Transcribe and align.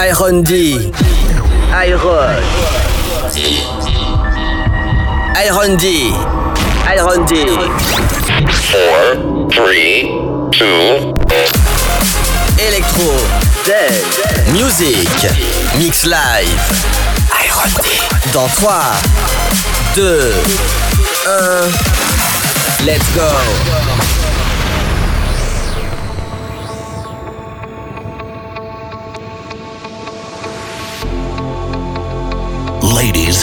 Iron 0.00 0.44
D. 0.44 0.92
Iron. 1.74 2.38
Iron 5.34 5.76
D. 5.76 6.12
Iron 6.86 7.26
D. 7.26 7.34
Four, 8.70 9.50
three, 9.50 10.06
two. 10.52 11.14
Electro. 12.62 13.10
Dead. 13.64 14.06
Music. 14.52 15.08
Mix 15.76 16.06
live. 16.06 16.46
Iron 17.34 17.70
D. 17.82 17.90
Dans 18.32 18.46
3, 18.46 18.70
2, 19.96 20.32
1. 21.26 21.72
Let's 22.86 23.14
go. 23.16 23.77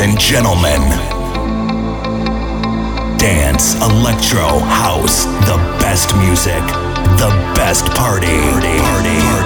And 0.05 0.20
gentlemen, 0.20 0.82
dance, 3.18 3.73
electro, 3.82 4.59
house, 4.59 5.26
the 5.48 5.58
best 5.80 6.16
music, 6.18 6.62
the 7.18 7.31
best 7.55 7.88
party. 7.95 8.28
Party, 8.28 8.78
party, 8.78 8.78
party, 8.78 9.20
party. 9.22 9.45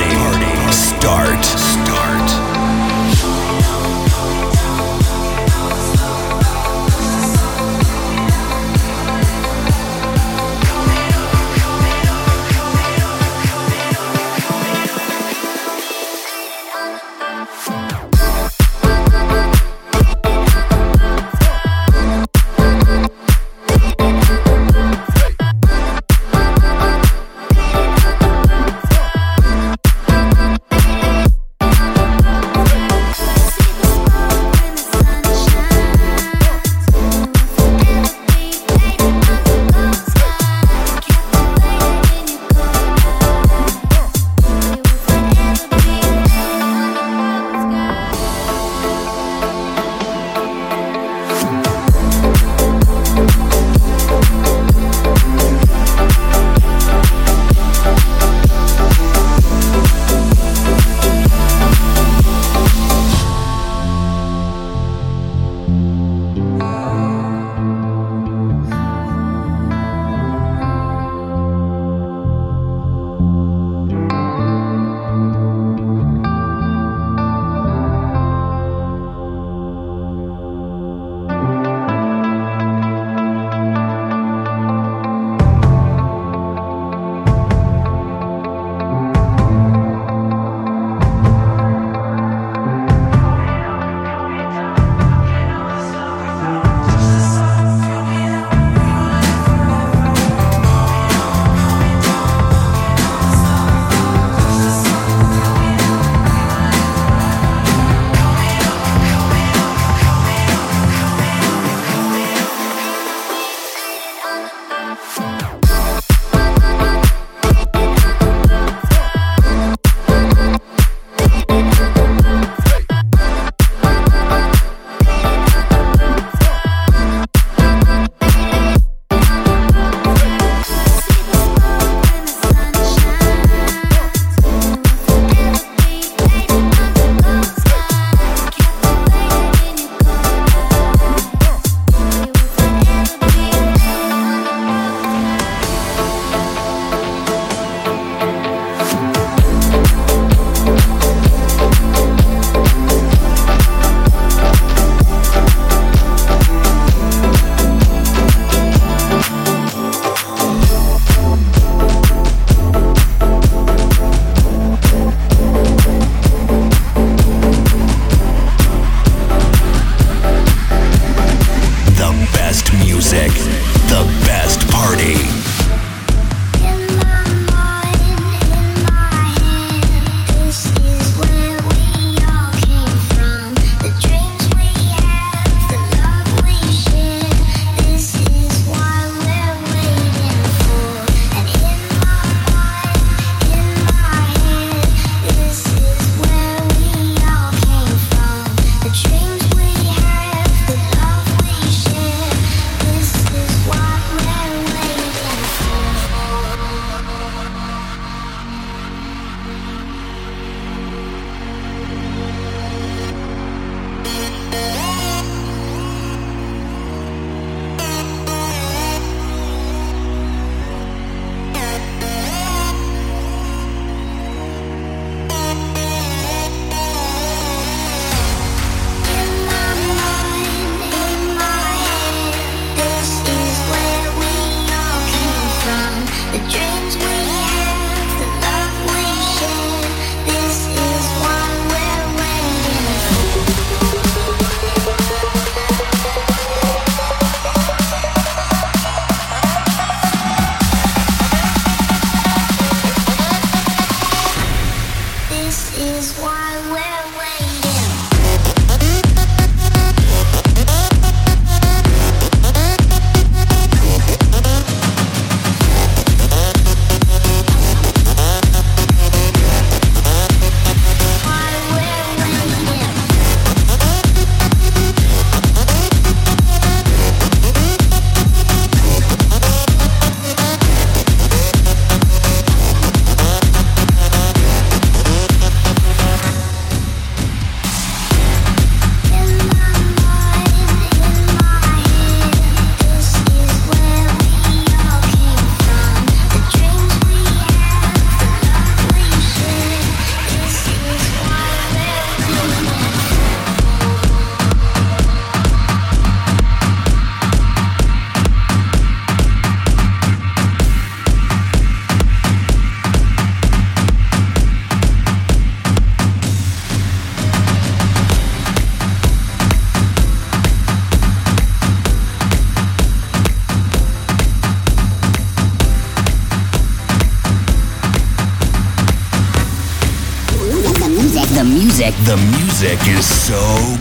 the 331.39 331.45
music. 331.45 331.95
The 332.03 332.17
music 332.17 332.79
is 332.89 333.05
so 333.07 333.39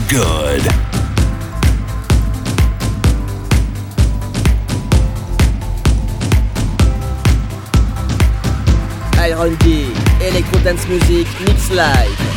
good. 0.09 0.63
Iron 9.19 9.57
D, 9.57 9.93
Electro 10.21 10.61
Dance 10.63 10.87
Music, 10.87 11.27
Mix 11.41 11.71
Live. 11.73 12.29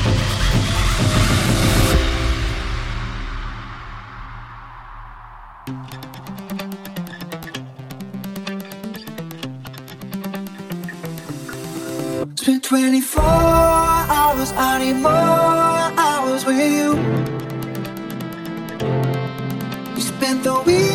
It's 12.31 12.68
24 12.68 13.81
hours, 14.11 14.51
I 14.55 14.79
need 14.79 14.97
more 15.09 15.11
hours 16.05 16.45
with 16.45 16.59
you. 16.77 16.89
We 19.95 20.01
spent 20.01 20.43
the 20.43 20.55
week. 20.65 20.90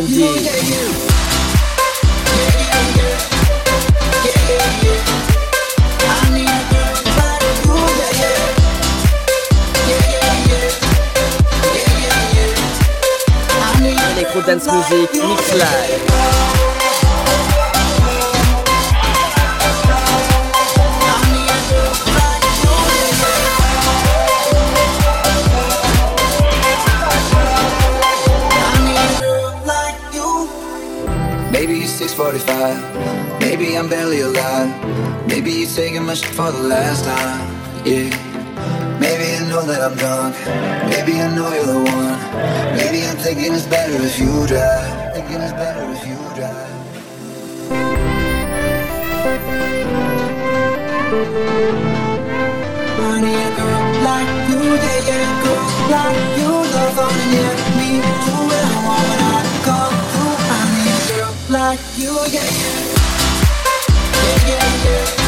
guarantee. 0.00 0.72
Dance 14.44 14.66
Music 14.66 15.12
Mix 15.14 15.54
Live. 15.54 16.31
45. 32.14 33.40
Maybe 33.40 33.76
I'm 33.76 33.88
barely 33.88 34.20
alive. 34.20 34.70
Maybe 35.26 35.50
you're 35.52 35.68
taking 35.68 36.04
my 36.04 36.14
shit 36.14 36.34
for 36.34 36.50
the 36.52 36.62
last 36.62 37.04
time. 37.04 37.86
Yeah. 37.86 38.10
Maybe 39.00 39.24
I 39.36 39.48
know 39.48 39.62
that 39.62 39.80
I'm 39.80 39.96
drunk. 39.96 40.36
Maybe 40.90 41.20
I 41.20 41.34
know 41.34 41.52
you're 41.52 41.66
the 41.66 41.78
one. 41.78 42.18
Maybe 42.76 43.06
I'm 43.06 43.16
thinking 43.16 43.52
it's 43.54 43.66
better 43.66 43.94
if 43.94 44.18
you 44.18 44.46
drive. 44.46 45.14
Thinking 45.14 45.40
it's 45.40 45.52
better 45.52 45.84
if 45.96 46.06
you 46.06 46.18
drive. 46.36 46.72
Money 52.98 53.34
a 53.34 53.48
girl 53.56 53.84
like 54.08 54.30
you, 54.50 54.60
yeah, 55.08 55.94
like 55.94 56.18
you 56.38 56.52
love 56.76 56.98
on 56.98 57.14
me 57.78 57.90
do 58.24 58.34
what 58.48 58.64
I 58.64 58.86
want 58.86 59.31
like 61.72 61.98
you 61.98 62.18
again. 62.24 62.52
Yeah, 64.12 64.46
yeah, 64.46 64.84
yeah. 64.84 65.21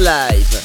Live. 0.00 0.56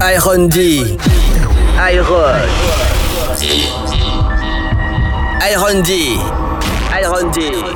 Iron 0.00 0.48
D. 0.48 0.96
Iron. 1.76 2.48
Iron 5.42 5.82
D. 5.82 6.16
Iron 6.90 7.30
D. 7.32 7.71